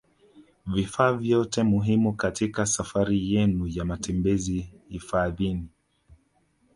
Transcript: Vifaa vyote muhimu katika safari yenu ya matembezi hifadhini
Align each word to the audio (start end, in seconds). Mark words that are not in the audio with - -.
Vifaa 0.67 1.13
vyote 1.13 1.63
muhimu 1.63 2.13
katika 2.13 2.65
safari 2.65 3.33
yenu 3.33 3.67
ya 3.67 3.85
matembezi 3.85 4.73
hifadhini 4.89 5.67